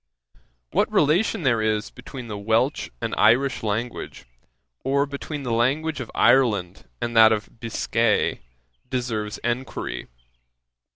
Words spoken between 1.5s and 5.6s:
is between the Welch and Irish language, or between the